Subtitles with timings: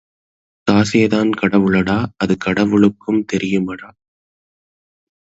[0.67, 3.89] காசேதான் கடவுளடா அது கடவுளுக்கும் தெரியுமடா.